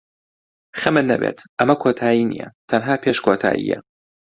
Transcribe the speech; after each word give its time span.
خەمت 0.79 1.05
نەبێت، 1.11 1.37
ئەمە 1.57 1.75
کۆتایی 1.83 2.29
نییە، 2.31 2.47
تەنها 2.69 2.95
پێش 3.03 3.17
کۆتایییە. 3.25 3.79